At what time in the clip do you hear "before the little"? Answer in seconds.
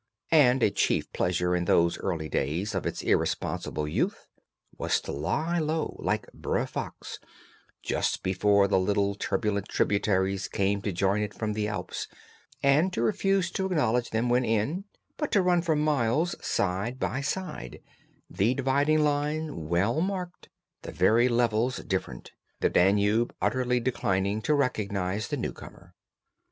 8.23-9.13